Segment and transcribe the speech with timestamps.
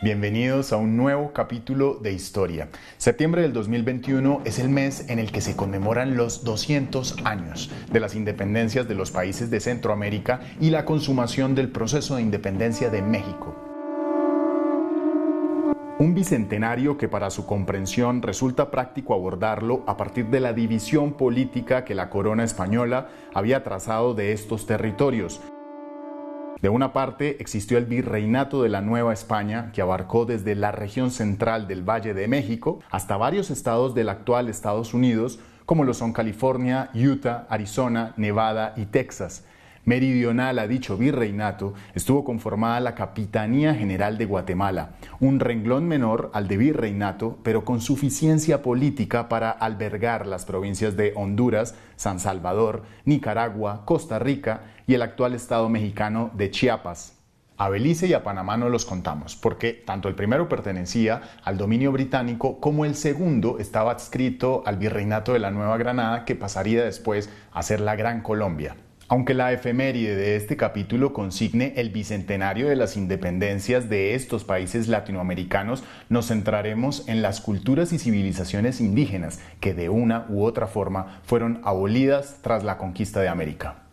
[0.00, 2.68] Bienvenidos a un nuevo capítulo de historia.
[2.98, 7.98] Septiembre del 2021 es el mes en el que se conmemoran los 200 años de
[7.98, 13.02] las independencias de los países de Centroamérica y la consumación del proceso de independencia de
[13.02, 13.56] México.
[15.98, 21.84] Un bicentenario que para su comprensión resulta práctico abordarlo a partir de la división política
[21.84, 25.40] que la corona española había trazado de estos territorios
[26.62, 31.10] de una parte existió el virreinato de la Nueva España, que abarcó desde la región
[31.10, 36.12] central del Valle de México hasta varios estados del actual Estados Unidos, como lo son
[36.12, 39.44] California, Utah, Arizona, Nevada y Texas.
[39.84, 46.46] Meridional a dicho virreinato estuvo conformada la Capitanía General de Guatemala, un renglón menor al
[46.46, 53.86] de virreinato, pero con suficiencia política para albergar las provincias de Honduras, San Salvador, Nicaragua,
[53.86, 57.14] Costa Rica y el actual Estado mexicano de Chiapas.
[57.58, 61.92] A Belice y a Panamá no los contamos, porque tanto el primero pertenecía al dominio
[61.92, 67.28] británico como el segundo estaba adscrito al virreinato de la Nueva Granada, que pasaría después
[67.52, 68.76] a ser la Gran Colombia.
[69.08, 74.88] Aunque la efeméride de este capítulo consigne el bicentenario de las independencias de estos países
[74.88, 81.20] latinoamericanos, nos centraremos en las culturas y civilizaciones indígenas que de una u otra forma
[81.24, 83.87] fueron abolidas tras la conquista de América.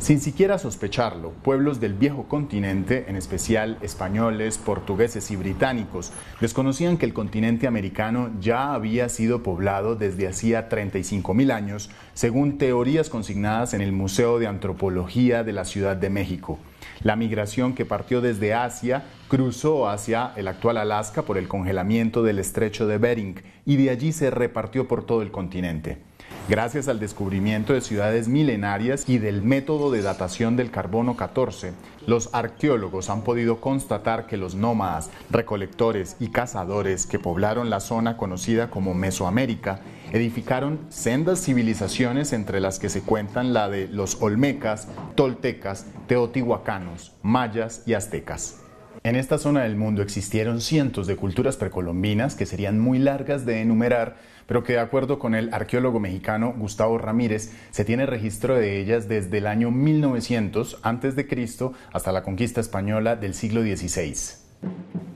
[0.00, 7.04] Sin siquiera sospecharlo, pueblos del viejo continente, en especial españoles, portugueses y británicos, desconocían que
[7.04, 13.82] el continente americano ya había sido poblado desde hacía 35.000 años, según teorías consignadas en
[13.82, 16.58] el Museo de Antropología de la Ciudad de México.
[17.02, 22.38] La migración que partió desde Asia cruzó hacia el actual Alaska por el congelamiento del
[22.38, 26.09] estrecho de Bering y de allí se repartió por todo el continente.
[26.50, 31.74] Gracias al descubrimiento de ciudades milenarias y del método de datación del carbono 14,
[32.08, 38.16] los arqueólogos han podido constatar que los nómadas, recolectores y cazadores que poblaron la zona
[38.16, 39.78] conocida como Mesoamérica
[40.10, 47.84] edificaron sendas civilizaciones entre las que se cuentan la de los olmecas, toltecas, teotihuacanos, mayas
[47.86, 48.56] y aztecas.
[49.02, 53.62] En esta zona del mundo existieron cientos de culturas precolombinas que serían muy largas de
[53.62, 58.80] enumerar, pero que de acuerdo con el arqueólogo mexicano Gustavo Ramírez, se tiene registro de
[58.80, 61.70] ellas desde el año 1900 a.C.
[61.92, 64.39] hasta la conquista española del siglo XVI.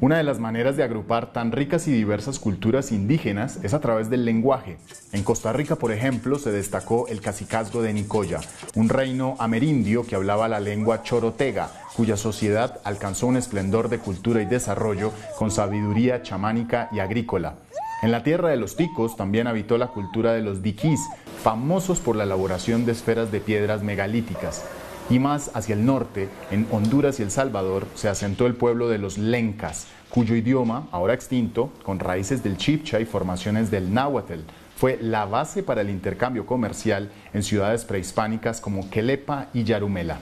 [0.04, 4.10] Una de las maneras de agrupar tan ricas y diversas culturas indígenas es a través
[4.10, 4.76] del lenguaje.
[5.12, 8.40] En Costa Rica, por ejemplo, se destacó el cacicazgo de Nicoya,
[8.74, 14.42] un reino amerindio que hablaba la lengua chorotega, cuya sociedad alcanzó un esplendor de cultura
[14.42, 17.54] y desarrollo con sabiduría chamánica y agrícola.
[18.02, 21.00] En la tierra de los ticos también habitó la cultura de los diquís,
[21.42, 24.66] famosos por la elaboración de esferas de piedras megalíticas.
[25.10, 28.96] Y más hacia el norte, en Honduras y El Salvador, se asentó el pueblo de
[28.96, 34.40] los lencas, cuyo idioma, ahora extinto, con raíces del chipcha y formaciones del náhuatl,
[34.76, 40.20] fue la base para el intercambio comercial en ciudades prehispánicas como Quelepa y Yarumela.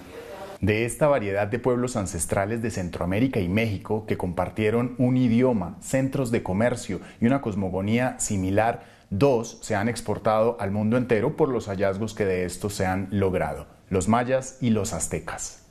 [0.61, 6.33] De esta variedad de pueblos ancestrales de Centroamérica y México que compartieron un idioma, centros
[6.33, 11.67] de comercio y una cosmogonía similar, dos se han exportado al mundo entero por los
[11.69, 15.67] hallazgos que de estos se han logrado los mayas y los aztecas.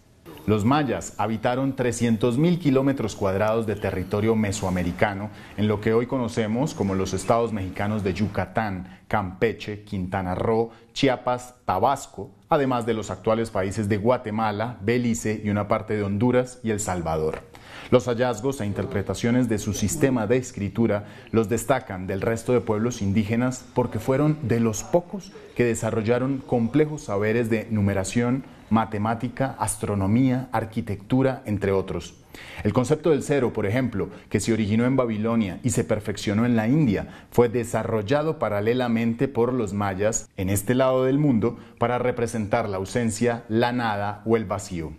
[0.45, 6.93] Los mayas habitaron 300.000 kilómetros cuadrados de territorio mesoamericano en lo que hoy conocemos como
[6.93, 13.89] los estados mexicanos de Yucatán, Campeche, Quintana Roo, Chiapas, Tabasco, además de los actuales países
[13.89, 17.50] de Guatemala, Belice y una parte de Honduras y El Salvador.
[17.89, 23.01] Los hallazgos e interpretaciones de su sistema de escritura los destacan del resto de pueblos
[23.01, 31.43] indígenas porque fueron de los pocos que desarrollaron complejos saberes de numeración, matemática, astronomía, arquitectura,
[31.45, 32.15] entre otros.
[32.63, 36.55] El concepto del cero, por ejemplo, que se originó en Babilonia y se perfeccionó en
[36.55, 42.69] la India, fue desarrollado paralelamente por los mayas en este lado del mundo para representar
[42.69, 44.93] la ausencia, la nada o el vacío.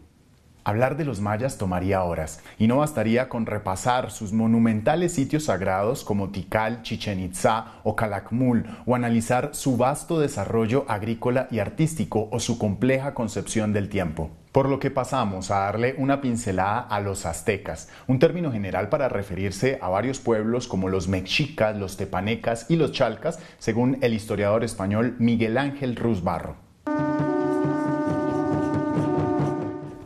[0.65, 6.05] Hablar de los mayas tomaría horas y no bastaría con repasar sus monumentales sitios sagrados
[6.05, 12.39] como Tikal, Chichen Itza o Calakmul o analizar su vasto desarrollo agrícola y artístico o
[12.39, 14.31] su compleja concepción del tiempo.
[14.53, 19.09] Por lo que pasamos a darle una pincelada a los aztecas, un término general para
[19.09, 24.63] referirse a varios pueblos como los mexicas, los tepanecas y los chalcas, según el historiador
[24.63, 26.72] español Miguel Ángel Rusbarro.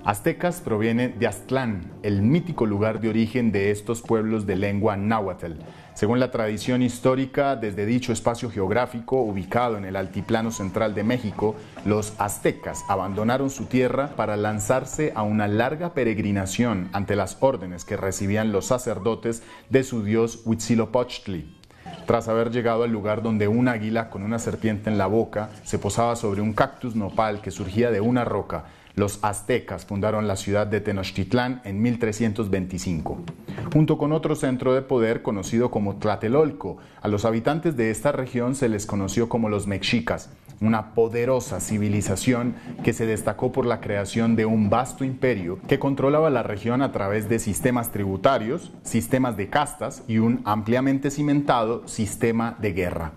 [0.06, 5.54] Aztecas proviene de Aztlán, el mítico lugar de origen de estos pueblos de lengua náhuatl.
[5.94, 11.56] Según la tradición histórica, desde dicho espacio geográfico, ubicado en el altiplano central de México,
[11.84, 17.96] los aztecas abandonaron su tierra para lanzarse a una larga peregrinación ante las órdenes que
[17.96, 21.56] recibían los sacerdotes de su dios Huitzilopochtli.
[22.06, 25.80] Tras haber llegado al lugar donde un águila con una serpiente en la boca se
[25.80, 28.66] posaba sobre un cactus nopal que surgía de una roca,
[28.96, 33.19] los aztecas fundaron la ciudad de Tenochtitlán en 1325,
[33.72, 36.78] junto con otro centro de poder conocido como Tlatelolco.
[37.02, 40.31] A los habitantes de esta región se les conoció como los mexicas,
[40.62, 46.31] una poderosa civilización que se destacó por la creación de un vasto imperio que controlaba
[46.31, 52.56] la región a través de sistemas tributarios, sistemas de castas y un ampliamente cimentado sistema
[52.60, 53.12] de guerra.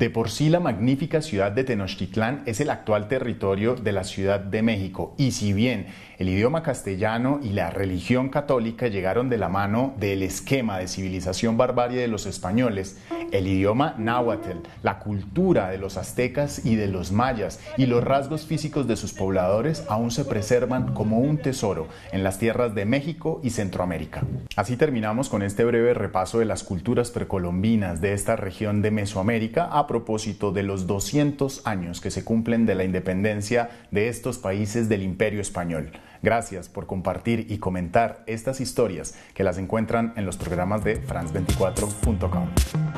[0.00, 4.40] De por sí la magnífica ciudad de Tenochtitlán es el actual territorio de la Ciudad
[4.40, 9.50] de México y si bien el idioma castellano y la religión católica llegaron de la
[9.50, 12.98] mano del esquema de civilización barbarie de los españoles.
[13.30, 18.46] El idioma náhuatl, la cultura de los aztecas y de los mayas y los rasgos
[18.46, 23.40] físicos de sus pobladores aún se preservan como un tesoro en las tierras de México
[23.42, 24.22] y Centroamérica.
[24.56, 29.66] Así terminamos con este breve repaso de las culturas precolombinas de esta región de Mesoamérica
[29.66, 34.88] a propósito de los 200 años que se cumplen de la independencia de estos países
[34.88, 35.92] del Imperio Español.
[36.22, 42.89] Gracias por compartir y comentar estas historias que las encuentran en los programas de france24.com.